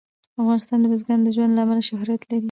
[0.41, 2.39] افغانستان د بزګانو د ژوند له امله شهرت لري.